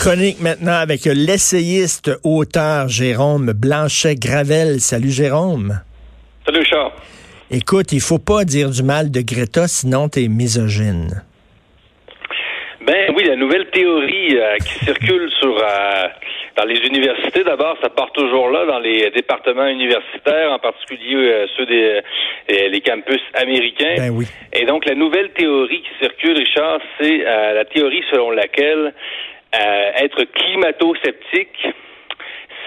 Chronique 0.00 0.40
maintenant 0.40 0.80
avec 0.80 1.04
l'essayiste 1.04 2.10
auteur 2.24 2.88
Jérôme 2.88 3.52
Blanchet-Gravel. 3.52 4.80
Salut 4.80 5.10
Jérôme. 5.10 5.74
Salut 6.46 6.64
Charles. 6.64 6.92
Écoute, 7.50 7.92
il 7.92 8.00
faut 8.00 8.18
pas 8.18 8.44
dire 8.44 8.70
du 8.70 8.82
mal 8.82 9.10
de 9.10 9.20
Greta, 9.20 9.68
sinon 9.68 10.08
t'es 10.08 10.28
misogyne. 10.28 11.22
Ben 12.80 13.12
oui, 13.14 13.24
la 13.24 13.36
nouvelle 13.36 13.68
théorie 13.68 14.38
euh, 14.38 14.56
qui 14.64 14.86
circule 14.86 15.28
sur 15.38 15.54
euh, 15.54 16.06
dans 16.56 16.64
les 16.64 16.78
universités, 16.78 17.44
d'abord, 17.44 17.76
ça 17.82 17.90
part 17.90 18.10
toujours 18.12 18.48
là, 18.48 18.64
dans 18.64 18.78
les 18.78 19.10
départements 19.10 19.68
universitaires, 19.68 20.50
en 20.50 20.58
particulier 20.60 21.14
euh, 21.14 21.46
ceux 21.58 21.66
des 21.66 22.00
les 22.48 22.80
campus 22.80 23.20
américains. 23.34 23.96
Ben 23.98 24.10
oui. 24.10 24.24
Et 24.54 24.64
donc, 24.64 24.86
la 24.86 24.94
nouvelle 24.94 25.30
théorie 25.32 25.82
qui 25.82 26.04
circule, 26.04 26.38
Richard, 26.38 26.80
c'est 26.98 27.18
la 27.18 27.64
théorie 27.66 28.02
selon 28.10 28.30
laquelle 28.30 28.92
être 29.52 30.24
climato-sceptique, 30.32 31.68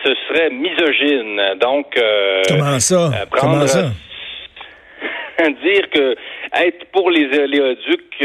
ce 0.04 0.14
serait 0.28 0.50
misogyne. 0.50 1.42
Donc, 1.60 1.98
comment 2.48 2.80
ça? 2.80 3.12
Prendre, 3.32 3.54
Comment 3.54 3.68
ça? 3.68 3.92
dire 5.64 5.90
que 5.90 6.16
être 6.54 6.86
pour 6.92 7.10
les 7.10 7.26
oléoducs 7.38 8.22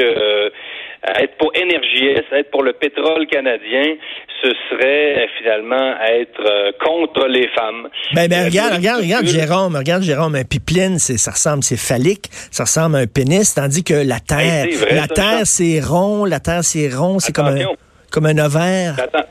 être 1.16 1.36
pour 1.38 1.52
NRJS, 1.55 2.24
être 2.32 2.50
pour 2.50 2.62
le 2.62 2.72
pétrole 2.72 3.27
canadien, 3.27 3.94
ce 4.42 4.50
serait 4.70 5.25
euh, 5.25 5.27
finalement 5.38 5.94
être 6.02 6.41
euh, 6.41 6.72
contre 6.84 7.27
les 7.27 7.48
femmes. 7.48 7.88
Ben, 8.14 8.28
ben 8.28 8.44
regarde, 8.44 8.75
regarde, 8.75 9.02
regarde 9.02 9.27
Jérôme, 9.27 9.77
regarde 9.77 10.02
Jérôme, 10.02 10.34
un 10.34 10.44
pipeline, 10.44 10.98
c'est, 10.98 11.16
ça 11.16 11.32
ressemble, 11.32 11.62
c'est 11.62 11.77
phallique, 11.77 12.28
ça 12.50 12.64
ressemble 12.64 12.97
à 12.97 12.98
un 13.00 13.06
pénis, 13.06 13.54
tandis 13.54 13.84
que 13.84 13.94
la 13.94 14.20
Terre, 14.20 14.66
c'est 14.70 14.77
vrai, 14.77 14.94
la 14.94 15.08
Terre, 15.08 15.41
c'est 15.44 15.80
rond, 15.80 16.25
la 16.25 16.41
Terre, 16.41 16.64
c'est 16.64 16.88
rond, 16.94 17.19
c'est 17.19 17.32
comme 17.32 17.47
un. 17.47 17.66
Comme 18.12 18.26
un 18.26 18.38
ovaire. 18.38 18.94
Attends. 18.98 19.26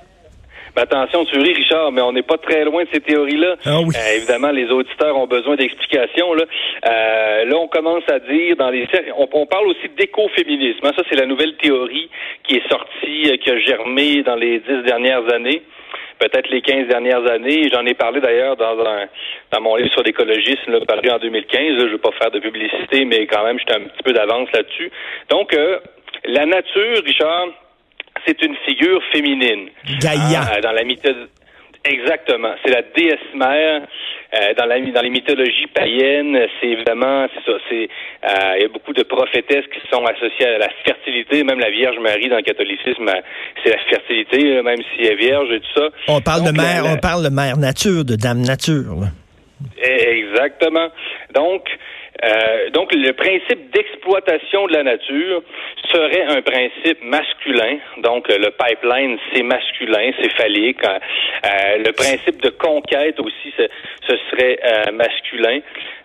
Ben, 0.75 0.83
attention, 0.83 1.25
tu 1.25 1.39
ris, 1.39 1.53
Richard, 1.53 1.91
mais 1.91 2.01
on 2.01 2.11
n'est 2.11 2.21
pas 2.21 2.37
très 2.37 2.63
loin 2.63 2.83
de 2.83 2.89
ces 2.93 2.99
théories-là. 2.99 3.55
Ah 3.65 3.79
oui. 3.81 3.95
Euh, 3.97 4.15
évidemment, 4.17 4.51
les 4.51 4.69
auditeurs 4.69 5.17
ont 5.17 5.25
besoin 5.25 5.55
d'explications. 5.55 6.35
Là. 6.35 6.43
Euh, 6.87 7.45
là, 7.45 7.57
on 7.57 7.67
commence 7.67 8.03
à 8.07 8.19
dire 8.19 8.55
dans 8.57 8.69
les 8.69 8.87
on, 9.17 9.27
on 9.33 9.45
parle 9.47 9.67
aussi 9.69 9.89
d'écoféminisme. 9.97 10.85
hein. 10.85 10.91
Ça, 10.95 11.01
c'est 11.09 11.15
la 11.19 11.25
nouvelle 11.25 11.55
théorie 11.57 12.09
qui 12.43 12.57
est 12.57 12.69
sortie, 12.69 13.23
euh, 13.31 13.37
qui 13.37 13.49
a 13.49 13.57
germé 13.59 14.21
dans 14.21 14.35
les 14.35 14.59
dix 14.59 14.83
dernières 14.85 15.27
années. 15.33 15.63
Peut-être 16.19 16.49
les 16.49 16.61
15 16.61 16.87
dernières 16.87 17.25
années. 17.27 17.69
J'en 17.73 17.85
ai 17.85 17.95
parlé 17.95 18.21
d'ailleurs 18.21 18.55
dans 18.55 18.77
un 18.79 19.05
dans 19.51 19.61
mon 19.61 19.75
livre 19.77 19.91
sur 19.93 20.03
l'écologisme, 20.03 20.71
là, 20.71 20.79
paru 20.87 21.09
en 21.09 21.17
2015. 21.17 21.59
Là, 21.59 21.79
je 21.79 21.83
ne 21.85 21.89
veux 21.89 21.97
pas 21.97 22.11
faire 22.21 22.29
de 22.29 22.39
publicité, 22.39 23.03
mais 23.05 23.25
quand 23.25 23.43
même, 23.43 23.57
j'étais 23.57 23.75
un 23.75 23.81
petit 23.83 24.03
peu 24.03 24.13
d'avance 24.13 24.49
là-dessus. 24.53 24.91
Donc, 25.29 25.53
euh, 25.55 25.79
la 26.25 26.45
nature, 26.45 27.01
Richard, 27.03 27.47
c'est 28.25 28.41
une 28.43 28.55
figure 28.65 29.01
féminine. 29.11 29.69
Gaïa. 29.99 30.41
Ah, 30.51 30.61
dans 30.61 30.71
la 30.71 30.83
mythologie. 30.83 31.27
Exactement. 31.85 32.53
C'est 32.65 32.71
la 32.71 32.81
déesse 32.81 33.19
mère. 33.33 33.81
Euh, 34.33 34.53
dans, 34.57 34.65
la, 34.65 34.77
dans 34.81 35.01
les 35.01 35.09
mythologies 35.09 35.67
païennes, 35.73 36.37
c'est 36.59 36.67
évidemment, 36.67 37.27
c'est 37.33 37.49
ça, 37.49 37.57
c'est, 37.69 37.87
euh, 38.27 38.55
il 38.57 38.61
y 38.63 38.65
a 38.65 38.67
beaucoup 38.67 38.91
de 38.91 39.03
prophétesses 39.03 39.63
qui 39.73 39.79
sont 39.89 40.03
associées 40.03 40.47
à 40.47 40.57
la 40.57 40.69
fertilité, 40.85 41.45
même 41.45 41.59
la 41.61 41.69
Vierge 41.69 41.97
Marie 41.99 42.27
dans 42.27 42.35
le 42.35 42.41
catholicisme, 42.41 43.07
euh, 43.07 43.21
c'est 43.63 43.69
la 43.69 43.77
fertilité, 43.89 44.61
même 44.63 44.79
si 44.81 45.05
elle 45.05 45.13
est 45.13 45.15
vierge 45.15 45.49
et 45.53 45.61
tout 45.61 45.73
ça. 45.79 45.87
On 46.09 46.19
parle 46.19 46.43
Donc, 46.43 46.55
de 46.55 46.57
mère, 46.57 46.83
la- 46.83 46.93
on 46.93 46.97
parle 46.97 47.23
de 47.23 47.29
mère 47.29 47.55
nature, 47.55 48.03
de 48.03 48.17
dame 48.17 48.41
nature. 48.41 48.95
là. 48.99 49.07
Exactement. 49.81 50.89
Donc, 51.33 51.63
euh, 52.23 52.69
donc 52.71 52.93
le 52.93 53.11
principe 53.13 53.69
d'exploitation 53.71 54.67
de 54.67 54.73
la 54.73 54.83
nature 54.83 55.41
serait 55.91 56.23
un 56.23 56.41
principe 56.41 57.03
masculin. 57.03 57.77
Donc 57.97 58.27
le 58.27 58.49
pipeline, 58.51 59.17
c'est 59.31 59.43
masculin, 59.43 60.11
c'est 60.19 60.31
phallique. 60.33 60.83
Euh, 60.83 60.99
euh, 61.45 61.77
le 61.85 61.91
principe 61.91 62.41
de 62.41 62.49
conquête 62.49 63.19
aussi, 63.19 63.53
ce, 63.57 63.63
ce 64.07 64.17
serait 64.29 64.59
euh, 64.63 64.91
masculin. 64.91 65.59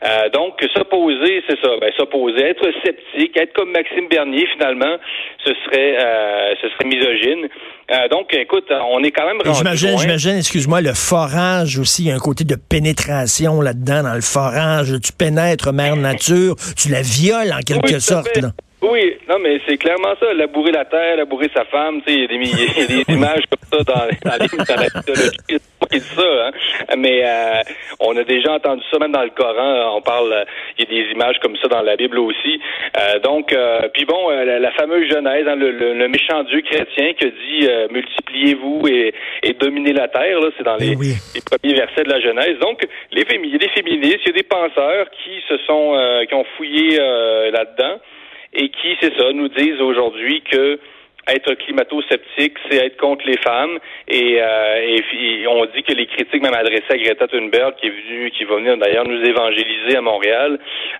Euh, 0.04 0.28
donc 0.30 0.60
s'opposer, 0.74 1.42
c'est 1.48 1.58
ça. 1.60 1.76
Ben, 1.80 1.92
s'opposer, 1.96 2.44
être 2.44 2.70
sceptique, 2.84 3.36
être 3.36 3.52
comme 3.52 3.70
Maxime 3.70 4.08
Bernier 4.08 4.46
finalement, 4.46 4.96
ce 5.44 5.54
serait, 5.64 5.96
euh, 5.98 6.54
ce 6.60 6.68
serait 6.68 6.84
misogyne. 6.84 7.48
Euh, 7.90 8.08
donc, 8.08 8.32
écoute, 8.32 8.70
on 8.92 9.02
est 9.02 9.10
quand 9.10 9.26
même 9.26 9.38
rendu 9.44 9.56
J'imagine, 9.58 9.98
j'imagine, 9.98 10.36
excuse-moi, 10.36 10.80
le 10.80 10.94
forage 10.94 11.78
aussi, 11.78 12.04
il 12.04 12.08
y 12.08 12.12
a 12.12 12.14
un 12.14 12.18
côté 12.20 12.44
de 12.44 12.54
pénétration 12.56 13.60
là-dedans, 13.60 14.02
dans 14.04 14.14
le 14.14 14.20
forage. 14.20 14.94
Tu 15.02 15.12
pénètres 15.12 15.72
mère 15.72 15.96
nature, 15.96 16.54
tu 16.76 16.88
la 16.88 17.02
violes 17.02 17.52
en 17.52 17.60
quelque 17.60 17.92
Oui, 17.94 18.00
sorte. 18.00 18.36
là. 18.36 18.52
Oui, 18.82 19.16
non, 19.28 19.36
mais 19.40 19.60
c'est 19.66 19.76
clairement 19.76 20.14
ça. 20.18 20.32
Labourer 20.34 20.72
la 20.72 20.84
terre, 20.84 21.16
labourer 21.16 21.48
sa 21.54 21.64
femme, 21.66 22.00
tu 22.06 22.12
sais, 22.12 22.18
il 22.18 22.22
y 22.22 22.24
a 22.24 22.26
des, 22.28 22.38
mi- 22.38 22.50
il 22.50 22.80
y 22.80 22.84
a 22.84 22.86
des 23.04 23.04
images 23.14 23.44
comme 23.48 23.78
ça 23.78 23.84
dans, 23.84 24.30
dans, 24.30 24.36
les, 24.42 24.64
dans 24.64 24.74
la 24.80 24.88
mythologie. 24.94 25.60
Dit 25.92 26.00
ça, 26.00 26.46
hein. 26.46 26.50
Mais 26.96 27.22
euh, 27.24 27.60
on 28.00 28.16
a 28.16 28.24
déjà 28.24 28.52
entendu 28.52 28.82
ça, 28.90 28.98
même 28.98 29.12
dans 29.12 29.22
le 29.22 29.30
Coran. 29.30 29.96
On 29.96 30.00
parle, 30.02 30.32
euh, 30.32 30.44
il 30.78 30.84
y 30.84 31.00
a 31.00 31.02
des 31.04 31.10
images 31.12 31.38
comme 31.40 31.56
ça 31.56 31.68
dans 31.68 31.82
la 31.82 31.96
Bible 31.96 32.18
aussi. 32.18 32.60
Euh, 32.98 33.18
donc, 33.20 33.52
euh, 33.52 33.88
puis 33.92 34.04
bon, 34.04 34.30
euh, 34.30 34.44
la, 34.44 34.58
la 34.58 34.70
fameuse 34.72 35.08
Genèse, 35.10 35.46
hein, 35.46 35.56
le, 35.56 35.70
le- 35.70 35.94
le 35.94 36.08
méchant 36.08 36.42
Dieu 36.44 36.62
chrétien 36.62 37.12
qui 37.14 37.26
dit 37.26 37.66
euh, 37.68 37.88
multipliez-vous 37.90 38.88
et, 38.88 39.14
et 39.42 39.52
dominez 39.54 39.92
la 39.92 40.08
terre. 40.08 40.40
Là, 40.40 40.48
c'est 40.56 40.64
dans 40.64 40.76
les, 40.76 40.92
Eh 40.92 40.96
oui. 40.96 41.14
les 41.34 41.40
premiers 41.40 41.74
versets 41.74 42.04
de 42.04 42.10
la 42.10 42.20
Genèse. 42.20 42.58
Donc, 42.60 42.80
les 43.12 43.22
fémi- 43.24 43.44
il 43.46 43.52
y 43.52 43.56
a 43.56 43.58
des 43.58 43.68
féministes, 43.68 44.20
il 44.24 44.28
y 44.28 44.30
a 44.30 44.42
des 44.42 44.42
penseurs 44.42 45.06
qui 45.24 45.40
se 45.48 45.56
sont, 45.66 45.94
euh, 45.94 46.24
qui 46.24 46.34
ont 46.34 46.44
fouillé 46.56 46.98
euh, 47.00 47.50
là-dedans 47.50 48.00
et 48.54 48.68
qui, 48.68 48.96
c'est 49.00 49.14
ça, 49.18 49.32
nous 49.32 49.48
disent 49.48 49.80
aujourd'hui 49.80 50.42
que 50.42 50.78
être 51.28 51.54
climato-sceptique, 51.54 52.56
c'est 52.68 52.78
être 52.84 52.96
contre 52.96 53.24
les 53.26 53.36
femmes. 53.38 53.78
Et, 54.08 54.38
euh, 54.40 54.96
et 55.18 55.46
on 55.46 55.64
dit 55.66 55.82
que 55.82 55.92
les 55.92 56.06
critiques, 56.06 56.42
même 56.42 56.54
adressées 56.54 56.90
à 56.90 56.96
Greta 56.96 57.28
Thunberg, 57.28 57.74
qui 57.76 57.86
est 57.86 57.90
venue, 57.90 58.30
qui 58.30 58.44
va 58.44 58.56
venir 58.56 58.76
d'ailleurs 58.76 59.06
nous 59.06 59.22
évangéliser 59.24 59.96
à 59.96 60.00
Montréal, 60.00 60.58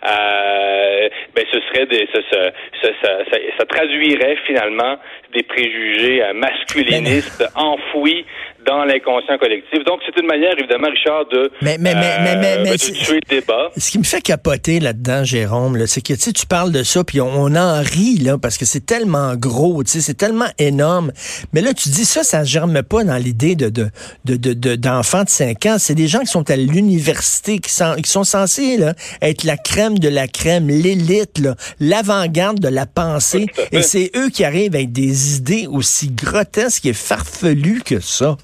euh, 0.09 1.09
ben 1.34 1.44
ce 1.53 1.61
serait 1.61 1.87
des, 1.87 2.09
ça, 2.12 2.21
ça, 2.31 2.50
ça, 2.82 2.88
ça, 3.03 3.19
ça- 3.31 3.38
ça 3.59 3.65
traduirait 3.66 4.37
finalement 4.47 4.97
des 5.34 5.43
préjugés 5.43 6.22
euh, 6.22 6.32
masculinistes 6.34 7.44
enfouis 7.56 8.25
dans 8.67 8.84
l'inconscient 8.84 9.39
collectif. 9.39 9.84
Donc, 9.84 10.00
c'est 10.06 10.21
une 10.21 10.27
manière, 10.27 10.53
évidemment, 10.59 10.89
Richard, 10.89 11.27
de, 11.33 11.50
Mais- 11.62 11.78
mais- 11.78 11.95
mais- 11.95 12.19
mais- 12.23 12.37
mais- 12.37 12.56
euh, 12.59 12.62
mais 12.65 12.73
de 12.73 12.77
tuer 12.77 13.21
le 13.28 13.41
débat. 13.41 13.71
Ce 13.77 13.91
qui 13.91 13.99
me 13.99 14.05
fait 14.05 14.21
capoter 14.21 14.81
là-dedans, 14.81 15.25
Jérôme, 15.25 15.77
là, 15.77 15.87
c'est 15.87 16.00
que 16.00 16.12
tu 16.15 16.47
parles 16.47 16.73
de 16.73 16.83
ça, 16.83 17.05
puis 17.05 17.21
on, 17.21 17.28
on 17.33 17.55
en 17.56 17.81
rit, 17.83 18.19
là, 18.19 18.39
parce 18.39 18.59
que 18.59 18.65
c'est 18.65 18.84
tellement 18.87 19.34
gros, 19.37 19.83
tu 19.84 19.91
sais, 19.93 20.00
c'est 20.00 20.15
tellement 20.15 20.49
énorme. 20.59 21.12
Mais 21.53 21.61
là, 21.61 21.75
tu 21.75 21.89
dis 21.89 22.05
ça, 22.05 22.23
ça 22.23 22.45
germe 22.45 22.83
pas 22.83 23.05
dans 23.05 23.17
l'idée 23.17 23.55
de, 23.56 23.69
de, 23.69 23.89
de, 24.25 24.37
de- 24.37 24.53
de- 24.55 24.75
d'enfants 24.77 25.25
de 25.25 25.29
5 25.31 25.67
ans. 25.67 25.77
C'est 25.79 25.94
des 25.94 26.09
gens 26.09 26.21
qui 26.21 26.27
sont 26.27 26.49
à 26.50 26.56
l'université, 26.56 27.59
qui 27.59 27.71
sont, 27.71 27.94
qui 28.03 28.11
sont 28.11 28.25
censés 28.25 28.77
là, 28.77 28.94
être 29.21 29.44
la 29.44 29.56
crème 29.56 29.99
de 29.99 30.09
la 30.09 30.29
crème, 30.29 30.69
l'élite, 30.69 31.39
là, 31.39 31.55
l'avant-garde 31.81 32.61
de 32.61 32.69
la 32.69 32.87
pensée. 32.87 33.47
Et 33.73 33.83
c'est 33.83 34.11
eux 34.17 34.29
qui 34.31 34.44
arrivent 34.44 34.75
avec 34.75 34.93
des 34.93 35.37
idées 35.37 35.67
aussi 35.69 36.09
grotesques 36.11 36.87
et 36.87 36.93
farfelues 36.93 37.83
que 37.84 38.00
ça. 38.00 38.37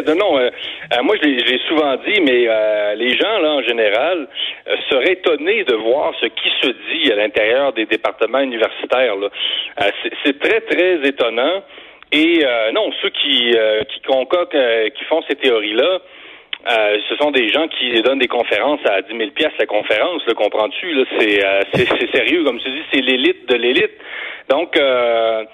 Non, 0.00 0.38
euh, 0.38 0.50
euh, 0.94 1.02
moi, 1.02 1.16
je 1.22 1.28
l'ai 1.28 1.58
souvent 1.68 1.96
dit, 1.96 2.20
mais 2.20 2.46
euh, 2.48 2.94
les 2.94 3.16
gens, 3.16 3.38
là, 3.40 3.50
en 3.52 3.62
général, 3.62 4.26
seraient 4.90 5.12
étonnés 5.12 5.64
de 5.64 5.74
voir 5.74 6.12
ce 6.20 6.26
qui 6.26 6.48
se 6.62 6.68
dit 6.90 7.12
à 7.12 7.16
l'intérieur 7.16 7.72
des 7.72 7.86
départements 7.86 8.40
universitaires. 8.40 9.14
c'est- 10.24 10.38
très, 10.38 10.60
très 10.62 11.06
étonnant. 11.06 11.62
Et 12.12 12.44
non, 12.74 12.90
ceux 13.00 13.08
qui, 13.10 13.54
qui 13.88 15.04
font 15.04 15.22
ces 15.28 15.34
théories-là, 15.36 15.98
ce 16.68 17.16
sont 17.16 17.30
des 17.30 17.48
gens 17.48 17.66
qui 17.68 17.90
donnent 18.02 18.18
des 18.18 18.28
conférences 18.28 18.80
à 18.84 19.00
10 19.02 19.16
000 19.16 19.30
pièces 19.30 19.52
la 19.58 19.66
conférence, 19.66 20.22
le 20.26 20.34
comprends-tu? 20.34 20.94
C'est, 21.18 21.40
sérieux, 22.14 22.44
comme 22.44 22.60
tu 22.60 22.70
dis, 22.70 22.82
c'est 22.92 23.00
l'élite 23.00 23.48
de 23.48 23.56
l'élite. 23.56 23.92
Donc, 24.50 24.76
euh, 24.76 25.44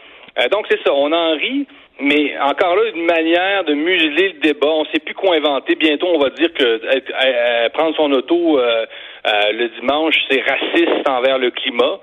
donc 0.51 0.67
c'est 0.71 0.81
ça, 0.85 0.93
on 0.95 1.13
en 1.13 1.33
rit, 1.37 1.67
mais 2.01 2.39
encore 2.41 2.77
là, 2.77 2.83
une 2.95 3.05
manière 3.05 3.65
de 3.65 3.75
museler 3.75 4.33
le 4.35 4.41
débat. 4.41 4.69
On 4.69 4.83
ne 4.83 4.89
sait 4.89 5.01
plus 5.01 5.15
quoi 5.15 5.37
inventer. 5.37 5.75
Bientôt, 5.75 6.07
on 6.15 6.19
va 6.19 6.31
dire 6.31 6.53
que 6.55 6.81
être- 6.95 7.13
euh, 7.25 7.69
prendre 7.71 7.97
son 7.97 8.11
auto 8.13 8.59
euh, 8.59 8.87
euh, 9.27 9.53
le 9.53 9.69
dimanche, 9.81 10.15
c'est 10.31 10.41
raciste 10.43 11.09
envers 11.09 11.39
le 11.39 11.51
climat. 11.51 11.99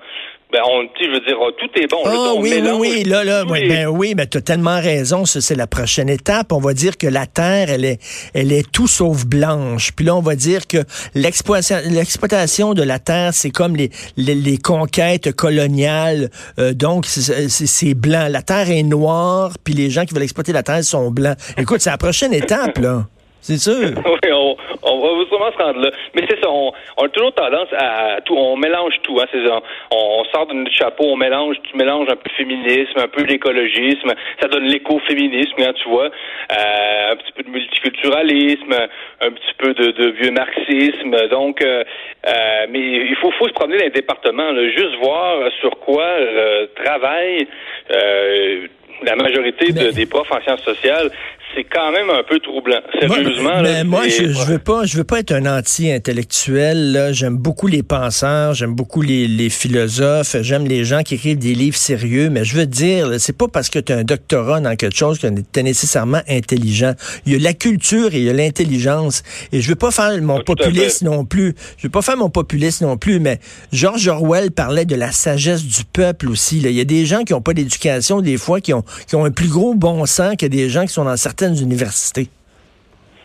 Ben, 0.52 0.60
on, 0.64 0.82
je 1.00 1.10
veux 1.10 1.20
dire, 1.20 1.36
tout 1.58 1.80
est 1.80 1.90
bon. 1.90 1.98
Oh, 2.04 2.36
oui, 2.38 2.60
oui, 2.62 2.70
oui, 2.78 3.04
là, 3.04 3.24
là, 3.24 3.44
ben, 3.44 3.88
oui, 3.88 4.14
mais 4.16 4.28
tu 4.28 4.38
as 4.38 4.40
tellement 4.40 4.80
raison. 4.80 5.24
Ça, 5.24 5.40
c'est 5.40 5.56
la 5.56 5.66
prochaine 5.66 6.08
étape. 6.08 6.52
On 6.52 6.60
va 6.60 6.72
dire 6.72 6.96
que 6.96 7.08
la 7.08 7.26
terre, 7.26 7.68
elle 7.68 7.84
est, 7.84 7.98
elle 8.32 8.52
est 8.52 8.70
tout 8.70 8.86
sauf 8.86 9.26
blanche. 9.26 9.90
Puis 9.92 10.06
là, 10.06 10.14
on 10.14 10.22
va 10.22 10.36
dire 10.36 10.68
que 10.68 10.78
l'exploitation 11.14 12.74
de 12.74 12.82
la 12.84 12.98
terre, 13.00 13.34
c'est 13.34 13.50
comme 13.50 13.74
les, 13.74 13.90
les, 14.16 14.58
conquêtes 14.58 15.34
coloniales. 15.34 16.30
Euh, 16.60 16.72
donc, 16.74 17.06
c'est 17.06 17.94
blanc. 17.94 18.28
La 18.30 18.42
terre 18.42 18.70
est 18.70 18.84
noire, 18.84 19.52
puis 19.64 19.74
les 19.74 19.90
gens 19.90 20.04
qui 20.04 20.14
veulent 20.14 20.22
exploiter 20.22 20.52
la 20.52 20.62
terre 20.62 20.84
sont 20.84 21.10
blancs. 21.10 21.36
Écoute, 21.58 21.80
c'est 21.80 21.90
la 21.90 21.98
prochaine 21.98 22.32
étape, 22.32 22.78
là. 22.78 23.06
C'est 23.46 23.58
sûr. 23.58 23.74
oui, 24.04 24.32
on, 24.32 24.56
on, 24.82 25.18
va 25.18 25.24
sûrement 25.28 25.52
se 25.52 25.62
rendre 25.62 25.78
là. 25.78 25.90
Mais 26.16 26.22
c'est 26.28 26.40
ça, 26.40 26.50
on, 26.50 26.72
on, 26.96 27.04
a 27.04 27.08
toujours 27.10 27.32
tendance 27.32 27.68
à 27.78 28.20
tout, 28.24 28.34
on 28.36 28.56
mélange 28.56 28.94
tout. 29.04 29.20
Hein, 29.20 29.26
on, 29.92 29.96
on, 29.96 30.24
sort 30.34 30.48
de 30.48 30.54
notre 30.54 30.74
chapeau, 30.74 31.04
on 31.04 31.16
mélange, 31.16 31.54
tu 31.62 31.76
mélanges 31.76 32.08
un 32.10 32.16
peu 32.16 32.28
féminisme, 32.36 32.98
un 32.98 33.06
peu 33.06 33.22
l'écologisme, 33.22 34.12
ça 34.40 34.48
donne 34.48 34.64
l'écoféminisme, 34.64 35.62
hein, 35.62 35.72
tu 35.80 35.88
vois, 35.88 36.06
euh, 36.06 37.12
un 37.12 37.16
petit 37.16 37.32
peu 37.36 37.44
de 37.44 37.50
multiculturalisme, 37.50 38.72
un 39.20 39.30
petit 39.30 39.54
peu 39.58 39.74
de, 39.74 39.92
de 39.92 40.10
vieux 40.10 40.32
marxisme. 40.32 41.28
Donc, 41.30 41.62
euh, 41.62 41.84
euh, 42.26 42.66
mais 42.68 42.80
il 42.80 43.16
faut, 43.20 43.30
faut 43.38 43.46
se 43.46 43.52
promener 43.52 43.78
dans 43.78 43.84
les 43.84 43.90
départements, 43.90 44.50
là, 44.50 44.68
juste 44.70 44.96
voir 45.00 45.52
sur 45.60 45.78
quoi 45.78 46.02
euh, 46.02 46.66
travaille 46.74 47.46
euh, 47.92 48.66
la 49.02 49.14
majorité 49.16 49.72
des 49.72 50.06
profs 50.06 50.30
en 50.32 50.40
sciences 50.40 50.62
sociales, 50.62 51.10
c'est 51.56 51.64
quand 51.64 51.90
même 51.90 52.10
un 52.10 52.22
peu 52.22 52.38
troublant. 52.38 52.80
Sérieusement. 53.00 53.62
Mais, 53.62 53.82
moi, 53.82 54.08
je, 54.08 54.30
je, 54.30 54.44
veux 54.44 54.58
pas, 54.58 54.84
je 54.84 54.98
veux 54.98 55.04
pas 55.04 55.20
être 55.20 55.32
un 55.32 55.46
anti-intellectuel. 55.46 57.10
J'aime 57.12 57.36
beaucoup 57.36 57.66
les 57.66 57.82
penseurs, 57.82 58.52
j'aime 58.52 58.74
beaucoup 58.74 59.00
les, 59.00 59.26
les 59.26 59.48
philosophes, 59.48 60.36
j'aime 60.42 60.66
les 60.66 60.84
gens 60.84 61.02
qui 61.02 61.14
écrivent 61.14 61.38
des 61.38 61.54
livres 61.54 61.76
sérieux. 61.76 62.28
Mais 62.28 62.44
je 62.44 62.56
veux 62.56 62.66
dire, 62.66 63.18
c'est 63.18 63.36
pas 63.36 63.48
parce 63.48 63.70
que 63.70 63.78
tu 63.78 63.92
as 63.92 63.96
un 63.96 64.04
doctorat 64.04 64.60
dans 64.60 64.76
quelque 64.76 64.96
chose 64.96 65.18
que 65.18 65.26
tu 65.28 65.60
es 65.60 65.62
nécessairement 65.62 66.20
intelligent. 66.28 66.92
Il 67.24 67.32
y 67.32 67.36
a 67.36 67.38
la 67.38 67.54
culture 67.54 68.14
et 68.14 68.18
il 68.18 68.24
y 68.24 68.30
a 68.30 68.34
l'intelligence. 68.34 69.22
Et 69.52 69.62
je 69.62 69.68
veux 69.68 69.76
pas 69.76 69.90
faire 69.90 70.20
mon 70.20 70.38
ah, 70.40 70.44
populiste 70.44 71.02
non 71.02 71.24
plus. 71.24 71.54
Je 71.78 71.84
veux 71.84 71.92
pas 71.92 72.02
faire 72.02 72.18
mon 72.18 72.28
populiste 72.28 72.82
non 72.82 72.98
plus. 72.98 73.18
Mais 73.18 73.40
George 73.72 74.06
Orwell 74.08 74.50
parlait 74.50 74.84
de 74.84 74.94
la 74.94 75.10
sagesse 75.10 75.64
du 75.64 75.84
peuple 75.90 76.28
aussi. 76.28 76.60
Là. 76.60 76.68
Il 76.68 76.76
y 76.76 76.80
a 76.80 76.84
des 76.84 77.06
gens 77.06 77.24
qui 77.24 77.32
ont 77.32 77.40
pas 77.40 77.54
d'éducation 77.54 78.20
des 78.20 78.36
fois, 78.36 78.60
qui 78.60 78.74
ont, 78.74 78.84
qui 79.06 79.16
ont 79.16 79.24
un 79.24 79.30
plus 79.30 79.48
gros 79.48 79.74
bon 79.74 80.04
sens 80.04 80.36
que 80.36 80.44
des 80.44 80.68
gens 80.68 80.82
qui 80.82 80.92
sont 80.92 81.04
dans 81.04 81.16
certaines 81.16 81.45
universités. 81.54 82.28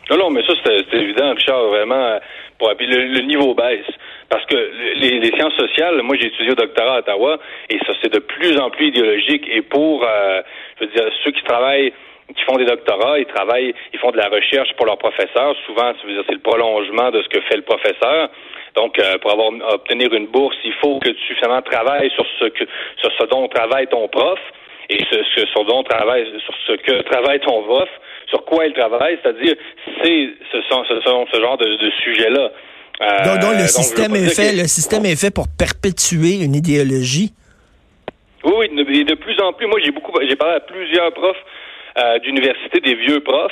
Non, 0.09 0.18
non, 0.18 0.29
mais 0.29 0.44
ça, 0.44 0.53
c'est 0.63 0.97
évident, 0.97 1.33
Richard, 1.33 1.68
vraiment. 1.68 2.19
Pour, 2.59 2.69
le, 2.69 3.21
niveau 3.21 3.56
baisse. 3.56 3.89
Parce 4.29 4.45
que 4.45 4.56
les, 4.95 5.31
sciences 5.35 5.56
sociales, 5.56 6.00
moi 6.03 6.15
j'ai 6.19 6.27
étudié 6.27 6.51
au 6.51 6.56
doctorat 6.56 6.97
à 6.97 7.00
Ottawa, 7.00 7.39
et 7.69 7.79
ça 7.79 7.94
c'est 8.01 8.13
de 8.13 8.19
plus 8.19 8.56
en 8.59 8.69
plus 8.69 8.89
idéologique. 8.89 9.47
Et 9.51 9.63
pour, 9.63 10.03
euh, 10.03 10.41
je 10.79 10.85
veux 10.85 10.91
dire, 10.91 11.06
ceux 11.23 11.31
qui 11.31 11.41
travaillent, 11.44 11.91
qui 12.35 12.44
font 12.44 12.57
des 12.57 12.65
doctorats, 12.65 13.19
ils 13.19 13.25
travaillent, 13.25 13.73
ils 13.94 14.00
font 14.00 14.12
de 14.12 14.18
la 14.18 14.29
recherche 14.29 14.71
pour 14.77 14.85
leurs 14.85 15.00
professeurs. 15.00 15.56
Souvent, 15.65 15.94
c'est 16.03 16.33
le 16.33 16.39
prolongement 16.39 17.09
de 17.09 17.23
ce 17.23 17.29
que 17.29 17.41
fait 17.41 17.57
le 17.57 17.63
professeur. 17.63 18.29
Donc, 18.75 19.00
euh, 19.00 19.18
pour 19.18 19.31
avoir 19.31 19.50
obtenir 19.73 20.13
une 20.13 20.27
bourse, 20.27 20.56
il 20.63 20.73
faut 20.73 21.00
que 21.00 21.09
tu 21.09 21.35
finalement 21.35 21.62
travailles 21.62 22.12
sur 22.12 22.25
ce 22.39 22.45
que 22.45 22.63
sur 22.97 23.12
ce 23.18 23.25
dont 23.25 23.47
travaille 23.47 23.88
ton 23.88 24.07
prof 24.07 24.39
et 24.89 25.00
ce, 25.09 25.23
ce, 25.35 25.63
dont 25.63 25.83
travaille, 25.83 26.25
sur 26.44 26.53
ce 26.68 26.73
que 26.73 27.01
travaille 27.03 27.39
ton 27.39 27.63
prof, 27.63 27.89
sur 28.31 28.44
quoi 28.45 28.66
il 28.66 28.74
travaille, 28.74 29.19
c'est-à-dire, 29.22 29.56
c'est 30.04 30.30
ce 30.51 30.62
sont, 30.69 30.83
ce 30.89 31.00
sont 31.01 31.28
ce 31.31 31.39
genre 31.39 31.57
de, 31.57 31.75
de 31.75 31.92
sujets-là. 32.04 32.51
Euh, 33.01 33.39
donc, 33.39 33.60
le 33.60 33.68
système 33.68 34.16
est 34.16 34.33
fait, 34.33 34.54
le 34.54 34.68
système 34.68 35.06
est 35.06 35.19
fait 35.19 35.31
pour 35.31 35.48
perpétuer 35.48 36.44
une 36.44 36.56
idéologie? 36.56 37.33
Oui, 38.44 38.69
oui, 38.72 39.06
de, 39.06 39.16
plus 39.16 39.39
en 39.42 39.54
plus. 39.54 39.68
Moi, 39.68 39.80
j'ai 39.83 39.92
beaucoup, 39.92 40.13
j'ai 40.28 40.36
parlé 40.36 40.56
à 40.56 40.60
plusieurs 40.62 41.12
profs 41.13 41.44
euh, 41.98 42.19
d'université, 42.19 42.80
des 42.80 42.95
vieux 42.95 43.19
profs, 43.19 43.51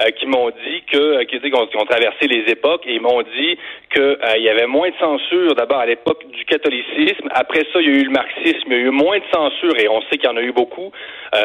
euh, 0.00 0.10
qui 0.12 0.26
m'ont 0.26 0.48
dit 0.48 0.82
que 0.90 0.96
euh, 0.96 1.24
qui, 1.24 1.36
ont, 1.52 1.68
ont, 1.74 1.84
traversé 1.84 2.26
les 2.26 2.50
époques 2.50 2.86
et 2.86 2.94
ils 2.94 3.02
m'ont 3.02 3.20
dit 3.20 3.58
qu'il 3.92 4.02
euh, 4.02 4.38
y 4.38 4.48
avait 4.48 4.66
moins 4.66 4.88
de 4.88 4.94
censure 4.98 5.54
d'abord 5.54 5.80
à 5.80 5.86
l'époque 5.86 6.24
du 6.30 6.44
catholicisme. 6.46 7.28
Après 7.32 7.66
ça, 7.72 7.80
il 7.80 7.86
y 7.86 7.92
a 7.92 8.00
eu 8.00 8.04
le 8.04 8.10
marxisme, 8.10 8.68
il 8.68 8.72
y 8.72 8.76
a 8.76 8.78
eu 8.78 8.90
moins 8.90 9.18
de 9.18 9.24
censure 9.32 9.76
et 9.78 9.88
on 9.88 10.00
sait 10.02 10.16
qu'il 10.16 10.24
y 10.24 10.32
en 10.32 10.36
a 10.36 10.42
eu 10.42 10.52
beaucoup. 10.52 10.90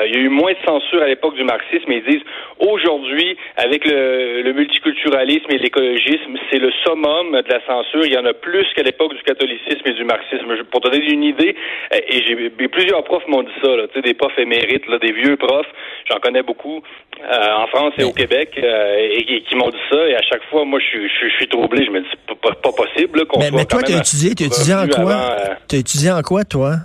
il 0.05 0.15
y 0.15 0.17
a 0.17 0.19
eu 0.19 0.29
moins 0.29 0.53
de 0.53 0.57
censure 0.65 1.01
à 1.01 1.07
l'époque 1.07 1.35
du 1.35 1.43
marxisme 1.43 1.91
et 1.91 1.97
ils 1.97 2.13
disent 2.13 2.25
aujourd'hui 2.59 3.35
avec 3.57 3.83
le, 3.85 4.41
le 4.41 4.53
multiculturalisme 4.53 5.51
et 5.51 5.57
l'écologisme, 5.57 6.37
c'est 6.49 6.59
le 6.59 6.71
summum 6.85 7.31
de 7.31 7.49
la 7.49 7.59
censure. 7.65 8.05
Il 8.05 8.13
y 8.13 8.17
en 8.17 8.25
a 8.25 8.33
plus 8.33 8.65
qu'à 8.75 8.83
l'époque 8.83 9.15
du 9.15 9.23
catholicisme 9.23 9.83
et 9.85 9.93
du 9.93 10.05
marxisme. 10.05 10.63
Pour 10.71 10.81
te 10.81 10.89
donner 10.89 11.05
une 11.11 11.23
idée, 11.23 11.55
et 11.91 12.23
j'ai 12.25 12.49
plusieurs 12.67 13.03
profs 13.03 13.27
m'ont 13.27 13.43
dit 13.43 13.57
ça, 13.61 13.75
là, 13.75 13.83
des 14.01 14.13
profs 14.13 14.37
émérites, 14.37 14.87
là, 14.87 14.97
des 14.99 15.11
vieux 15.11 15.35
profs, 15.35 15.71
j'en 16.09 16.19
connais 16.19 16.43
beaucoup 16.43 16.81
en 17.29 17.67
France 17.67 17.93
et 17.97 18.03
au 18.03 18.11
Québec 18.11 18.44
euh, 18.57 19.09
et, 19.11 19.41
qui 19.41 19.55
m'ont 19.55 19.69
dit 19.69 19.77
ça. 19.89 20.07
Et 20.07 20.15
à 20.15 20.21
chaque 20.21 20.43
fois, 20.49 20.65
moi, 20.65 20.79
je, 20.79 20.99
je, 20.99 21.29
je 21.29 21.35
suis 21.35 21.47
troublé. 21.47 21.85
Je 21.85 21.91
me 21.91 22.01
dis, 22.01 22.07
c'est 22.11 22.39
pas, 22.39 22.53
pas, 22.53 22.71
possible 22.71 23.25
qu'on 23.25 23.39
mais, 23.39 23.51
mais 23.51 23.65
toi, 23.65 23.81
tu 23.83 23.93
as 23.93 23.97
étudié, 23.97 24.29
as 24.29 24.45
étudié 24.45 24.73
en 24.73 24.87
quoi? 24.87 25.13
Euh, 25.13 25.53
tu 25.67 25.75
as 25.75 25.79
étudié 25.79 26.11
en 26.11 26.21
quoi, 26.21 26.43
toi, 26.43 26.75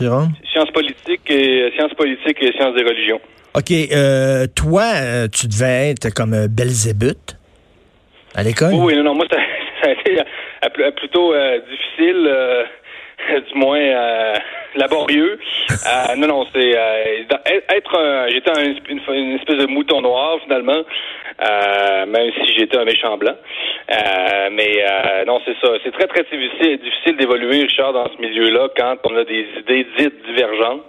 Jérôme? 0.00 0.32
Sciences 0.52 0.70
politiques 0.70 1.30
et 1.30 1.72
sciences 1.76 1.94
politiques 1.94 2.42
et 2.42 2.52
sciences 2.52 2.74
des 2.74 2.84
religions. 2.84 3.20
OK. 3.54 3.70
Euh, 3.70 4.46
toi, 4.54 5.28
tu 5.28 5.46
devais 5.48 5.90
être 5.90 6.14
comme 6.14 6.46
Belzébuth 6.48 7.36
à 8.34 8.42
l'école? 8.42 8.74
Oui, 8.74 8.96
non, 8.96 9.04
non. 9.04 9.14
Moi, 9.14 9.26
ça, 9.82 9.88
a 9.88 10.66
été 10.66 10.90
plutôt 10.96 11.32
difficile, 11.70 12.30
du 13.52 13.58
moins 13.58 13.78
laborieux. 14.74 15.38
Euh, 15.70 16.16
non, 16.16 16.28
non, 16.28 16.46
c'est 16.54 16.76
euh, 16.76 17.24
être 17.68 18.28
j'étais 18.28 18.50
une, 18.70 19.36
espèce 19.36 19.58
de 19.58 19.66
mouton 19.66 20.00
noir 20.00 20.38
finalement, 20.44 20.82
euh, 21.42 22.06
même 22.06 22.30
si 22.42 22.54
j'étais 22.54 22.76
un 22.76 22.84
méchant 22.84 23.16
blanc. 23.16 23.36
mais 24.52 24.84
non, 25.26 25.40
c'est 25.44 25.56
ça. 25.62 25.72
C'est 25.84 25.92
très 25.92 26.06
très 26.06 26.22
difficile, 26.24 26.78
difficile 26.78 27.16
d'évoluer, 27.16 27.62
Richard, 27.62 27.92
dans 27.92 28.08
ce 28.08 28.20
milieu-là 28.20 28.68
quand 28.76 28.96
on 29.04 29.16
a 29.16 29.24
des 29.24 29.46
idées 29.58 29.86
dites 29.98 30.26
divergentes. 30.26 30.84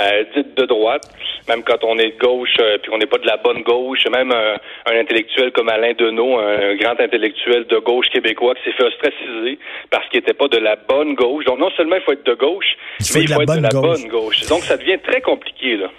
Euh, 0.00 0.24
dite 0.34 0.56
de 0.56 0.64
droite, 0.64 1.02
même 1.48 1.62
quand 1.62 1.84
on 1.84 1.98
est 1.98 2.12
de 2.12 2.18
gauche, 2.18 2.56
euh, 2.60 2.78
puis 2.82 2.90
on 2.92 2.98
n'est 2.98 3.06
pas 3.06 3.18
de 3.18 3.26
la 3.26 3.36
bonne 3.36 3.62
gauche, 3.62 4.06
même 4.10 4.32
un, 4.32 4.56
intellectuel 4.86 5.52
comme 5.52 5.68
Alain 5.68 5.92
Deneau, 5.92 6.38
un, 6.38 6.74
grand 6.76 6.98
intellectuel 6.98 7.66
de 7.66 7.78
gauche 7.78 8.06
québécois 8.10 8.54
qui 8.54 8.64
s'est 8.64 8.76
fait 8.76 8.84
ostraciser 8.84 9.58
parce 9.90 10.08
qu'il 10.08 10.20
n'était 10.20 10.32
pas 10.32 10.48
de 10.48 10.58
la 10.58 10.76
bonne 10.76 11.14
gauche. 11.14 11.44
Donc 11.44 11.58
non 11.58 11.70
seulement 11.76 11.96
il 11.96 12.02
faut 12.02 12.12
être 12.12 12.24
de 12.24 12.34
gauche, 12.34 12.76
mais 13.14 13.22
il 13.22 13.28
faut 13.28 13.42
être 13.42 13.56
de 13.56 13.62
la 13.62 13.68
bonne 13.68 14.08
gauche. 14.08 14.40
Donc 14.48 14.62
ça 14.62 14.76
devient 14.76 14.98
très 15.02 15.20
compliqué 15.20 15.76
là. 15.76 15.90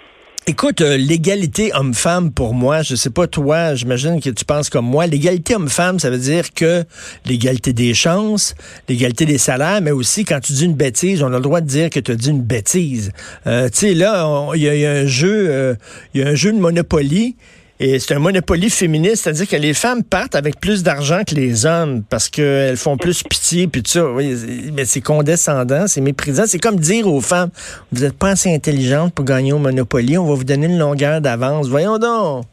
Écoute, 0.48 0.80
euh, 0.80 0.96
l'égalité 0.96 1.72
homme-femme, 1.72 2.32
pour 2.32 2.52
moi, 2.52 2.82
je 2.82 2.96
sais 2.96 3.10
pas 3.10 3.28
toi, 3.28 3.76
j'imagine 3.76 4.20
que 4.20 4.28
tu 4.28 4.44
penses 4.44 4.70
comme 4.70 4.86
moi, 4.86 5.06
l'égalité 5.06 5.54
homme-femme, 5.54 6.00
ça 6.00 6.10
veut 6.10 6.18
dire 6.18 6.52
que 6.52 6.82
l'égalité 7.26 7.72
des 7.72 7.94
chances, 7.94 8.56
l'égalité 8.88 9.24
des 9.24 9.38
salaires, 9.38 9.80
mais 9.80 9.92
aussi 9.92 10.24
quand 10.24 10.40
tu 10.40 10.52
dis 10.52 10.64
une 10.64 10.74
bêtise, 10.74 11.22
on 11.22 11.28
a 11.28 11.36
le 11.36 11.40
droit 11.42 11.60
de 11.60 11.68
dire 11.68 11.90
que 11.90 12.00
tu 12.00 12.10
as 12.10 12.16
dit 12.16 12.30
une 12.30 12.42
bêtise. 12.42 13.12
Euh, 13.46 13.68
tu 13.68 13.78
sais, 13.78 13.94
là, 13.94 14.48
il 14.56 14.62
y, 14.62 14.84
a 14.84 14.90
un 14.90 15.06
jeu, 15.06 15.46
euh, 15.48 15.74
il 16.12 16.22
y 16.22 16.24
a 16.24 16.28
un 16.30 16.34
jeu 16.34 16.52
de 16.52 16.58
Monopoly. 16.58 17.36
Et 17.84 17.98
c'est 17.98 18.14
un 18.14 18.20
monopoly 18.20 18.70
féministe, 18.70 19.24
c'est-à-dire 19.24 19.48
que 19.48 19.60
les 19.60 19.74
femmes 19.74 20.04
partent 20.08 20.36
avec 20.36 20.60
plus 20.60 20.84
d'argent 20.84 21.22
que 21.28 21.34
les 21.34 21.66
hommes 21.66 22.04
parce 22.08 22.28
qu'elles 22.28 22.76
font 22.76 22.96
plus 22.96 23.22
pitié, 23.28 23.66
puis 23.66 23.82
tout 23.82 23.90
ça. 23.90 24.06
Oui, 24.08 24.36
mais 24.72 24.84
c'est 24.84 25.00
condescendant, 25.00 25.88
c'est 25.88 26.00
méprisant. 26.00 26.44
C'est 26.46 26.62
comme 26.62 26.76
dire 26.76 27.08
aux 27.08 27.20
femmes, 27.20 27.50
vous 27.90 28.04
n'êtes 28.04 28.16
pas 28.16 28.28
assez 28.28 28.54
intelligentes 28.54 29.12
pour 29.16 29.24
gagner 29.24 29.52
au 29.52 29.58
monopoly, 29.58 30.16
on 30.16 30.26
va 30.26 30.34
vous 30.34 30.44
donner 30.44 30.66
une 30.66 30.78
longueur 30.78 31.20
d'avance. 31.20 31.68
Voyons 31.68 31.98
donc. 31.98 32.44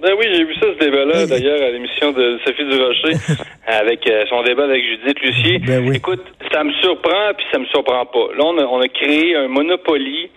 Ben 0.00 0.12
oui, 0.18 0.24
j'ai 0.32 0.44
vu 0.44 0.54
ça, 0.54 0.66
ce 0.72 0.84
débat-là, 0.84 1.26
d'ailleurs, 1.26 1.60
à 1.60 1.70
l'émission 1.70 2.12
de 2.12 2.38
Sophie 2.46 2.64
Durocher, 2.64 3.12
avec 3.66 4.06
euh, 4.08 4.24
son 4.30 4.42
débat 4.42 4.64
avec 4.64 4.82
Judith 4.82 5.20
Lucier. 5.20 5.58
Ben 5.58 5.92
Écoute, 5.92 6.24
ça 6.50 6.64
me 6.64 6.72
surprend, 6.80 7.34
puis 7.36 7.46
ça 7.52 7.58
me 7.58 7.66
surprend 7.66 8.06
pas. 8.06 8.28
Là, 8.38 8.44
on 8.44 8.58
a, 8.58 8.64
on 8.64 8.80
a 8.80 8.88
créé 8.88 9.36
un 9.36 9.48
monopoly 9.48 10.30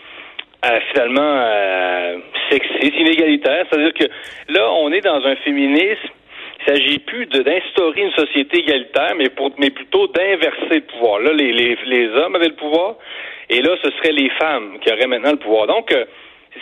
euh, 0.66 0.80
finalement 0.92 1.22
euh, 1.22 2.18
sexiste, 2.50 2.96
inégalitaire. 3.00 3.66
C'est-à-dire 3.70 3.94
que 3.94 4.06
là, 4.50 4.72
on 4.72 4.92
est 4.92 5.02
dans 5.02 5.24
un 5.26 5.36
féminisme. 5.38 6.10
Il 6.62 6.74
s'agit 6.74 7.00
plus 7.00 7.26
d'instaurer 7.28 8.02
une 8.02 8.12
société 8.12 8.60
égalitaire, 8.60 9.14
mais, 9.18 9.30
pour, 9.30 9.52
mais 9.58 9.70
plutôt 9.70 10.08
d'inverser 10.08 10.76
le 10.76 10.82
pouvoir. 10.82 11.20
Là, 11.20 11.32
les, 11.32 11.54
les, 11.54 11.78
les 11.86 12.08
hommes 12.10 12.36
avaient 12.36 12.50
le 12.50 12.56
pouvoir, 12.56 12.96
et 13.50 13.62
là, 13.62 13.76
ce 13.82 13.90
seraient 13.92 14.12
les 14.12 14.30
femmes 14.32 14.78
qui 14.82 14.92
auraient 14.92 15.08
maintenant 15.08 15.32
le 15.32 15.38
pouvoir. 15.38 15.68
Donc, 15.68 15.92
euh, 15.94 16.06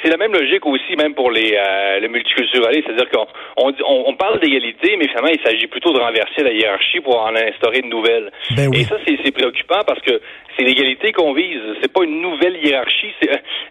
c'est 0.02 0.10
la 0.10 0.18
même 0.18 0.34
logique 0.34 0.66
aussi, 0.66 0.96
même 0.98 1.14
pour 1.14 1.32
les 1.32 1.54
euh, 1.56 2.00
le 2.00 2.08
multiculturalisme, 2.08 2.86
c'est-à-dire 2.88 3.10
qu'on 3.10 3.28
on, 3.58 3.74
on, 4.08 4.14
parle 4.16 4.40
d'égalité, 4.40 4.96
mais 4.98 5.08
finalement 5.08 5.32
il 5.34 5.42
s'agit 5.42 5.68
plutôt 5.68 5.94
de 5.94 6.00
renverser 6.00 6.44
la 6.44 6.52
hiérarchie 6.52 7.00
pour 7.00 7.22
en 7.22 7.36
instaurer 7.36 7.80
une 7.80 7.90
nouvelle. 7.90 8.32
Ben 8.56 8.74
Et 8.74 8.84
ça 8.84 8.98
c'est 9.06 9.32
préoccupant 9.32 9.82
parce 9.86 10.02
que 10.02 10.22
c'est 10.58 10.64
l'égalité 10.64 11.12
qu'on 11.12 11.34
vise, 11.34 11.62
c'est 11.82 11.92
pas 11.92 12.04
une 12.04 12.22
nouvelle 12.22 12.58
hiérarchie. 12.64 13.14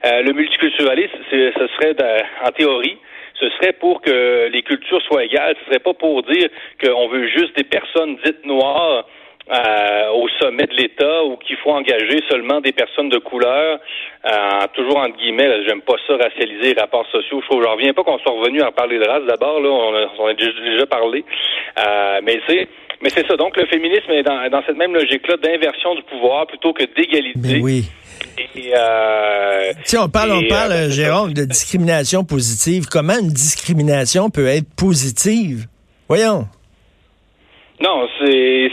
Euh, 0.05 0.23
le 0.23 0.33
multiculturalisme, 0.33 1.19
ce 1.31 1.67
serait 1.75 1.97
en 2.45 2.51
théorie 2.51 2.99
ce 3.41 3.51
serait 3.51 3.73
pour 3.73 4.01
que 4.01 4.49
les 4.53 4.63
cultures 4.63 5.03
soient 5.03 5.25
égales. 5.25 5.57
Ce 5.61 5.67
serait 5.67 5.83
pas 5.83 5.95
pour 5.95 6.23
dire 6.23 6.49
qu'on 6.83 7.09
veut 7.09 7.29
juste 7.29 7.57
des 7.57 7.65
personnes 7.65 8.17
dites 8.25 8.45
noires 8.45 9.05
euh, 9.51 10.11
au 10.15 10.29
sommet 10.41 10.67
de 10.67 10.75
l'État 10.75 11.25
ou 11.25 11.37
qu'il 11.37 11.57
faut 11.59 11.71
engager 11.71 12.21
seulement 12.29 12.61
des 12.61 12.73
personnes 12.73 13.09
de 13.09 13.19
couleur, 13.19 13.79
euh, 14.25 14.67
toujours 14.75 14.99
entre 14.99 15.17
guillemets, 15.17 15.65
j'aime 15.67 15.83
pas 15.83 15.95
ça, 16.07 16.17
racialiser 16.17 16.75
les 16.75 16.81
rapports 16.81 17.07
sociaux. 17.13 17.41
Je 17.43 17.47
trouve, 17.49 17.63
je 17.63 17.69
reviens 17.69 17.93
pas 17.93 18.03
qu'on 18.03 18.19
soit 18.19 18.33
revenu 18.33 18.61
à 18.63 18.73
parler 18.73 18.99
de 18.99 19.07
race 19.07 19.25
d'abord, 19.27 19.61
là, 19.61 19.69
on 19.69 19.95
a, 19.95 20.09
on 20.19 20.27
a 20.27 20.35
déjà, 20.35 20.87
parlé. 20.87 21.25
Euh, 21.79 22.21
mais 22.25 22.41
c'est 22.49 22.69
mais 23.03 23.11
c'est 23.11 23.27
ça. 23.27 23.37
Donc 23.37 23.57
le 23.57 23.67
féminisme 23.67 24.11
est 24.11 24.23
dans, 24.23 24.49
dans 24.51 24.63
cette 24.67 24.77
même 24.77 24.95
logique-là 24.95 25.37
d'inversion 25.37 25.95
du 25.95 26.03
pouvoir 26.05 26.47
plutôt 26.47 26.73
que 26.73 26.85
d'égalité. 26.85 27.39
Mais 27.43 27.61
oui. 27.61 27.85
Et, 28.57 28.73
euh, 28.75 29.73
si 29.85 29.97
on 29.97 30.09
parle, 30.09 30.33
on 30.33 30.49
parle, 30.49 30.73
euh, 30.73 30.91
Jérôme, 30.91 31.35
de 31.35 31.45
discrimination 31.45 32.25
positive. 32.25 32.87
Comment 32.91 33.19
une 33.19 33.29
discrimination 33.29 34.31
peut 34.31 34.47
être 34.47 34.67
positive? 34.77 35.67
Voyons. 36.09 36.47
Non, 37.81 38.09
c'est 38.19 38.71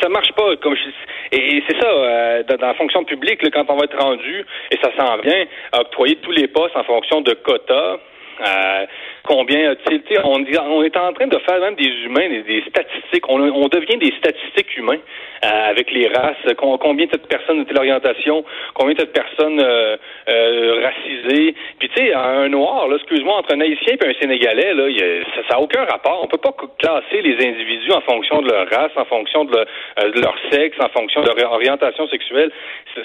ça, 0.00 0.08
marche 0.08 0.32
pas. 0.32 0.56
Comme 0.56 0.76
je, 0.76 1.36
et, 1.36 1.56
et 1.56 1.64
c'est 1.68 1.80
ça, 1.80 1.88
euh, 1.88 2.42
dans, 2.44 2.56
dans, 2.56 2.66
la 2.68 2.74
fonction 2.74 3.04
publique, 3.04 3.42
là, 3.42 3.50
quand 3.52 3.64
on 3.68 3.76
va 3.76 3.84
être 3.84 3.98
rendu, 3.98 4.44
et 4.70 4.78
ça 4.82 4.90
s'en 4.96 5.18
vient, 5.18 5.44
à 5.72 5.80
octroyer 5.80 6.16
tous 6.16 6.32
les 6.32 6.48
postes 6.48 6.76
en 6.76 6.84
fonction 6.84 7.20
de 7.20 7.32
quotas. 7.34 7.98
Euh, 8.40 8.86
combien 9.26 9.74
sais, 10.08 10.18
on, 10.24 10.44
on 10.44 10.82
est 10.82 10.96
en 10.96 11.12
train 11.12 11.26
de 11.26 11.38
faire 11.38 11.60
même 11.60 11.74
des 11.74 11.90
humains, 12.04 12.28
des, 12.28 12.62
statistiques. 12.68 13.28
On, 13.28 13.68
devient 13.68 13.98
des 13.98 14.12
statistiques 14.18 14.76
humains 14.76 14.98
euh, 15.44 15.70
avec 15.70 15.90
les 15.90 16.08
races. 16.08 16.36
Combien 16.56 17.06
de 17.06 17.16
personnes 17.16 17.60
de 17.60 17.64
telle 17.64 17.78
orientation, 17.78 18.44
combien 18.74 18.94
de 18.94 19.04
personnes 19.04 19.60
euh, 19.60 19.96
euh, 20.28 20.82
racisées? 20.82 21.54
Puis 21.78 21.88
tu 21.90 22.06
sais, 22.06 22.14
un 22.14 22.48
noir, 22.48 22.88
excuse-moi, 22.94 23.36
entre 23.36 23.54
un 23.54 23.60
haïtien 23.60 23.94
et 24.00 24.06
un 24.06 24.14
sénégalais, 24.20 24.74
là, 24.74 24.84
a, 24.84 25.42
ça 25.48 25.56
n'a 25.56 25.60
aucun 25.60 25.84
rapport. 25.84 26.20
On 26.22 26.28
peut 26.28 26.38
pas 26.38 26.54
classer 26.78 27.22
les 27.22 27.36
individus 27.46 27.92
en 27.92 28.00
fonction 28.02 28.40
de 28.42 28.50
leur 28.50 28.68
race, 28.70 28.92
en 28.96 29.04
fonction 29.04 29.44
de 29.44 29.56
euh, 29.56 30.12
leur 30.14 30.34
sexe, 30.50 30.76
en 30.80 30.88
fonction 30.88 31.22
de 31.22 31.28
leur 31.28 31.52
orientation 31.52 32.08
sexuelle. 32.08 32.50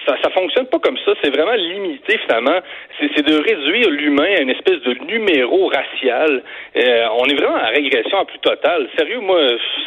Ça, 0.06 0.16
ça 0.24 0.30
fonctionne 0.30 0.68
pas 0.68 0.80
comme 0.80 0.98
ça. 1.06 1.14
C'est 1.24 1.36
vraiment 1.36 1.54
limité 1.54 2.18
finalement. 2.20 2.60
C'est 3.00 3.26
de 3.26 3.36
réduire 3.36 3.90
l'humain 3.90 4.36
à 4.38 4.42
une 4.42 4.50
espèce 4.50 4.82
de 4.82 4.94
numéro 5.06 5.68
racial. 5.68 6.11
Euh, 6.12 7.06
on 7.20 7.26
est 7.26 7.36
vraiment 7.36 7.56
en 7.56 7.70
régression 7.70 8.20
à 8.20 8.26
plus 8.26 8.40
totale. 8.40 8.88
Sérieux, 8.98 9.20
moi, 9.22 9.38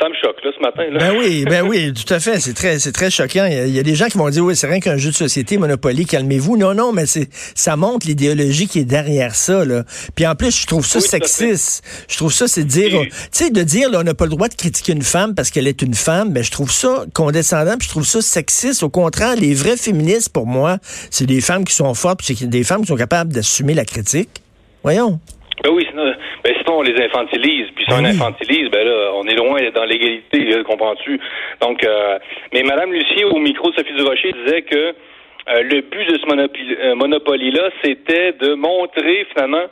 ça 0.01 0.09
me 0.09 0.15
choque 0.15 0.43
là 0.45 0.51
ce 0.57 0.61
matin. 0.63 0.85
Là. 0.91 0.99
Ben 0.99 1.19
oui, 1.19 1.45
ben 1.45 1.67
oui, 1.67 1.93
tout 1.93 2.13
à 2.13 2.21
fait. 2.21 2.39
C'est 2.41 2.55
très, 2.55 2.79
c'est 2.79 2.93
très 2.93 3.11
choquant. 3.11 3.47
Il 3.47 3.55
y, 3.55 3.59
a, 3.59 3.67
il 3.67 3.75
y, 3.75 3.79
a, 3.79 3.83
des 3.83 3.95
gens 3.95 4.07
qui 4.07 4.19
vont 4.19 4.29
dire 4.29 4.45
oui, 4.45 4.57
c'est 4.57 4.67
rien 4.67 4.81
qu'un 4.81 4.97
jeu 4.97 5.11
de 5.11 5.15
société, 5.15 5.59
Monopoly, 5.59 6.07
calmez-vous. 6.07 6.57
Non, 6.57 6.75
non, 6.75 6.93
mais 6.93 7.07
c'est, 7.07 7.29
ça 7.55 7.77
montre 7.77 8.07
l'idéologie 8.07 8.67
qui 8.67 8.81
est 8.81 8.85
derrière 8.85 9.35
ça. 9.35 9.65
Là. 9.65 9.85
Puis 10.15 10.27
en 10.27 10.35
plus, 10.35 10.61
je 10.61 10.67
trouve 10.67 10.87
ça 10.87 10.99
oui, 10.99 11.05
sexiste. 11.05 11.85
Je 12.09 12.17
trouve 12.17 12.33
ça, 12.33 12.49
c'est 12.49 12.65
dire, 12.65 12.91
tu 12.91 13.11
sais, 13.31 13.51
de 13.51 13.63
dire 13.63 13.91
là, 13.91 14.01
on 14.01 14.05
n'a 14.05 14.15
pas 14.15 14.25
le 14.25 14.31
droit 14.31 14.49
de 14.49 14.55
critiquer 14.55 14.93
une 14.93 15.03
femme 15.03 15.35
parce 15.35 15.51
qu'elle 15.51 15.69
est 15.69 15.83
une 15.83 15.95
femme. 15.95 16.33
Ben 16.33 16.43
je 16.43 16.51
trouve 16.51 16.71
ça 16.71 17.05
condescendant. 17.15 17.77
Puis 17.79 17.87
je 17.87 17.93
trouve 17.93 18.05
ça 18.05 18.21
sexiste. 18.21 18.83
Au 18.83 18.91
contraire, 18.91 19.37
les 19.37 19.55
vrais 19.55 19.77
féministes, 19.77 20.33
pour 20.33 20.47
moi, 20.47 20.79
c'est 21.11 21.27
des 21.27 21.41
femmes 21.41 21.65
qui 21.65 21.75
sont 21.75 21.93
fortes, 21.95 22.19
puis 22.19 22.37
c'est 22.37 22.47
des 22.47 22.65
femmes 22.65 22.83
qui 22.83 22.89
sont 22.89 22.97
capables 22.97 23.33
d'assumer 23.33 23.75
la 23.75 23.85
critique. 23.85 24.31
Voyons. 24.83 25.19
Ben 25.65 25.71
oui, 25.73 25.87
sinon, 25.91 26.13
ben 26.45 26.55
sinon 26.59 26.79
on 26.79 26.83
les 26.83 27.03
infantilise. 27.03 27.69
Puis 27.75 27.87
si 27.87 27.93
on 27.93 28.05
infantilise, 28.05 28.71
ben 28.71 28.87
là, 28.87 29.13
on 29.15 29.27
est 29.27 29.35
loin 29.35 29.61
dans 29.75 29.85
l'égalité, 29.85 30.63
comprends-tu? 30.65 31.19
Donc, 31.63 31.83
euh, 31.83 32.19
mais 32.53 32.63
Madame 32.63 32.93
Lucier, 32.93 33.25
au 33.25 33.39
micro 33.39 33.71
de 33.71 33.77
Sophie 33.77 33.95
Durocher, 33.95 34.33
disait 34.45 34.63
que 34.63 34.77
euh, 34.77 35.63
le 35.63 35.81
but 35.81 36.07
de 36.11 36.19
ce 36.19 36.27
euh, 36.27 36.95
monopoly-là, 36.95 37.71
c'était 37.83 38.33
de 38.33 38.55
montrer 38.55 39.27
finalement 39.33 39.67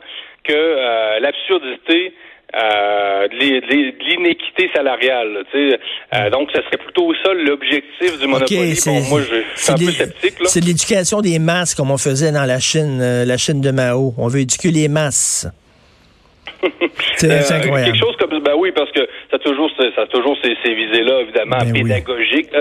que 0.45 0.53
euh, 0.53 1.21
l'absurdité 1.21 2.15
euh, 2.55 3.29
de 3.29 4.05
l'inéquité 4.05 4.71
salariale. 4.75 5.45
Euh, 5.55 6.31
donc, 6.31 6.51
ce 6.55 6.61
serait 6.63 6.77
plutôt 6.77 7.13
ça 7.25 7.33
l'objectif 7.33 8.19
du 8.21 8.27
Monopoly. 8.27 8.73
Okay, 8.73 8.91
bon, 8.91 9.01
moi, 9.09 9.21
je 9.23 9.63
suis 9.63 9.73
un 9.73 9.77
peu 9.77 9.93
sceptique. 9.93 10.35
C'est 10.45 10.61
l'éducation 10.65 11.21
des 11.21 11.39
masses, 11.39 11.75
comme 11.75 11.91
on 11.91 11.97
faisait 11.97 12.33
dans 12.33 12.45
la 12.45 12.61
Chine, 12.61 12.99
euh, 13.01 13.25
la 13.25 13.39
Chine 13.39 13.61
de 13.61 13.71
Mao. 13.71 14.13
On 14.19 14.29
veut 14.29 14.41
éduquer 14.41 14.71
les 14.71 14.89
masses. 14.89 15.47
c'est 17.16 17.31
euh, 17.31 17.57
incroyable. 17.57 17.92
Quelque 17.92 18.04
chose 18.04 18.16
comme 18.16 18.38
ben 18.40 18.54
oui 18.57 18.73
parce 18.73 18.90
que 18.92 19.00
ça 19.31 19.37
a 19.37 19.38
toujours 19.38 19.71
ça 19.76 20.02
a 20.02 20.07
toujours 20.07 20.37
ces, 20.42 20.57
ces 20.64 20.75
visées 20.75 21.02
là 21.02 21.21
évidemment 21.21 21.59
ben 21.59 21.73
pédagogiques. 21.73 22.50
Oui. 22.52 22.59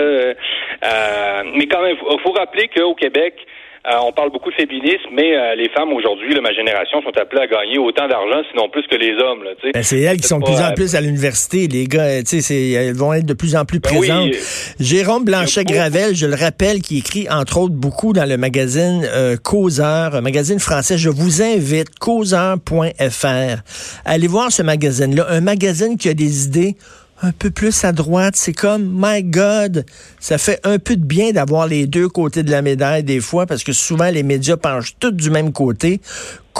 Euh, 0.84 1.42
mais 1.54 1.66
quand 1.66 1.82
même, 1.82 1.96
il 2.10 2.20
faut 2.20 2.32
rappeler 2.32 2.68
qu'au 2.68 2.94
Québec, 2.94 3.34
euh, 3.36 3.44
on 3.84 4.12
parle 4.12 4.30
beaucoup 4.30 4.50
de 4.50 4.54
féminisme, 4.54 5.10
mais 5.12 5.36
euh, 5.36 5.54
les 5.56 5.68
femmes 5.70 5.92
aujourd'hui, 5.92 6.38
ma 6.40 6.52
génération, 6.52 7.02
sont 7.02 7.16
appelées 7.18 7.42
à 7.42 7.46
gagner 7.46 7.78
autant 7.78 8.06
d'argent, 8.06 8.42
sinon 8.50 8.68
plus 8.68 8.86
que 8.86 8.94
les 8.94 9.12
hommes. 9.14 9.44
Ben, 9.74 9.82
c'est 9.82 10.00
elles 10.00 10.18
qui 10.18 10.28
sont 10.28 10.38
de 10.38 10.44
plus 10.44 10.60
en 10.60 10.70
euh, 10.70 10.74
plus 10.74 10.94
à 10.94 11.00
l'université. 11.00 11.66
Les 11.66 11.86
gars, 11.86 12.06
elles 12.06 12.94
vont 12.94 13.12
être 13.12 13.26
de 13.26 13.34
plus 13.34 13.56
en 13.56 13.64
plus 13.64 13.80
ben 13.80 13.90
présentes. 13.90 14.30
Oui, 14.30 14.38
Jérôme 14.78 15.24
Blanchet-Gravel, 15.24 16.14
je 16.14 16.26
le 16.26 16.36
rappelle, 16.36 16.80
qui 16.80 16.98
écrit 16.98 17.28
entre 17.28 17.58
autres 17.58 17.74
beaucoup 17.74 18.12
dans 18.12 18.28
le 18.28 18.36
magazine 18.36 19.04
euh, 19.04 19.36
Causeur, 19.36 20.14
un 20.14 20.20
magazine 20.20 20.60
français. 20.60 20.96
Je 20.96 21.08
vous 21.08 21.42
invite, 21.42 21.98
causeur.fr. 21.98 23.62
Allez 24.04 24.28
voir 24.28 24.52
ce 24.52 24.62
magazine-là, 24.62 25.26
un 25.28 25.40
magazine 25.40 25.96
qui 25.96 26.08
a 26.08 26.14
des 26.14 26.46
idées 26.46 26.76
un 27.22 27.32
peu 27.32 27.50
plus 27.50 27.84
à 27.84 27.92
droite. 27.92 28.34
C'est 28.36 28.52
comme, 28.52 28.90
my 28.94 29.22
God, 29.22 29.84
ça 30.20 30.38
fait 30.38 30.60
un 30.64 30.78
peu 30.78 30.96
de 30.96 31.04
bien 31.04 31.32
d'avoir 31.32 31.66
les 31.66 31.86
deux 31.86 32.08
côtés 32.08 32.42
de 32.42 32.50
la 32.50 32.62
médaille 32.62 33.04
des 33.04 33.20
fois, 33.20 33.46
parce 33.46 33.64
que 33.64 33.72
souvent 33.72 34.10
les 34.10 34.22
médias 34.22 34.56
penchent 34.56 34.94
tous 34.98 35.12
du 35.12 35.30
même 35.30 35.52
côté. 35.52 36.00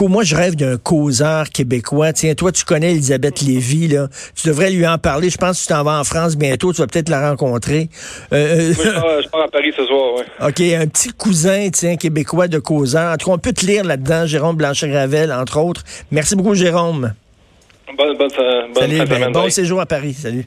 Moi, 0.00 0.25
je 0.25 0.35
rêve 0.35 0.57
d'un 0.57 0.78
causeur 0.78 1.50
québécois. 1.50 2.12
Tiens, 2.12 2.35
toi, 2.35 2.50
tu 2.50 2.64
connais 2.64 2.92
Elisabeth 2.92 3.40
Lévy, 3.42 3.88
là. 3.88 4.09
Tu 4.35 4.49
devrais 4.49 4.71
lui 4.71 4.87
en 4.87 4.99
parler. 4.99 5.31
Je 5.31 5.37
pense 5.37 5.59
que 5.59 5.62
tu 5.62 5.69
t'en 5.69 5.85
vas 5.85 6.00
en 6.00 6.02
France 6.02 6.37
bientôt. 6.37 6.73
Tu 6.73 6.81
vas 6.81 6.87
peut-être 6.87 7.09
la 7.09 7.31
rencontrer. 7.31 7.88
Euh, 8.33 8.71
oui, 8.71 8.85
je 9.23 9.28
pars 9.28 9.42
à 9.42 9.49
Paris 9.49 9.73
ce 9.76 9.85
soir, 9.85 10.12
oui. 10.16 10.23
OK, 10.40 10.61
un 10.61 10.87
petit 10.88 11.11
cousin, 11.11 11.69
tiens, 11.71 11.97
québécois 11.97 12.49
de 12.49 12.59
causeur. 12.59 13.12
En 13.12 13.16
tout 13.16 13.26
cas, 13.28 13.35
on 13.35 13.38
peut 13.38 13.52
te 13.52 13.64
lire 13.64 13.85
là-dedans, 13.85 14.26
Jérôme 14.26 14.57
Blanchet-Gravel, 14.57 15.31
entre 15.33 15.61
autres. 15.61 15.85
Merci 16.11 16.35
beaucoup, 16.35 16.54
Jérôme. 16.54 17.12
Bonne, 17.87 18.17
bonne, 18.17 18.29
bonne 18.75 18.75
Salut, 18.75 19.05
ben, 19.07 19.31
bon 19.33 19.51
séjour 19.51 19.81
à 19.81 19.87
Paris. 19.87 20.15
Salut. 20.15 20.47